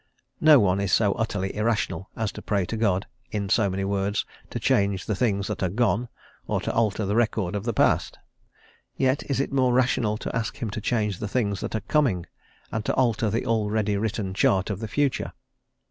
No 0.39 0.59
one 0.59 0.81
is 0.81 0.91
so 0.91 1.11
utterly 1.11 1.55
irrational 1.55 2.09
as 2.15 2.31
to 2.31 2.41
pray 2.41 2.65
to 2.65 2.75
God, 2.75 3.05
in 3.29 3.49
so 3.49 3.69
many 3.69 3.83
words, 3.85 4.25
to 4.49 4.59
change 4.59 5.05
the 5.05 5.13
things 5.15 5.45
that 5.45 5.61
are 5.61 5.69
gone, 5.69 6.09
or 6.47 6.59
to 6.61 6.73
alter 6.73 7.05
the 7.05 7.15
record 7.15 7.53
of 7.55 7.65
the 7.65 7.71
past. 7.71 8.17
Yet, 8.97 9.21
is 9.29 9.39
it 9.39 9.53
more 9.53 9.73
rational 9.73 10.17
to 10.17 10.35
ask 10.35 10.57
him 10.57 10.71
to 10.71 10.81
change 10.81 11.19
the 11.19 11.27
things 11.27 11.59
that 11.59 11.75
are 11.75 11.81
coming, 11.81 12.25
and 12.71 12.83
to 12.85 12.95
alter 12.95 13.29
the 13.29 13.45
already 13.45 13.95
written 13.95 14.33
chart 14.33 14.71
of 14.71 14.79
the 14.79 14.87
future? 14.87 15.33